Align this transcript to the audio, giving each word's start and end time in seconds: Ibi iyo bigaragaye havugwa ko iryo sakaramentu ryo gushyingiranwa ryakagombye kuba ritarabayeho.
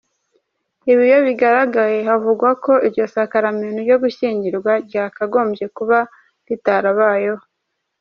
Ibi 0.91 1.03
iyo 1.09 1.19
bigaragaye 1.27 1.97
havugwa 2.07 2.49
ko 2.63 2.73
iryo 2.87 3.03
sakaramentu 3.13 3.79
ryo 3.85 3.97
gushyingiranwa 4.03 4.73
ryakagombye 4.87 5.65
kuba 5.77 5.97
ritarabayeho. 6.47 7.43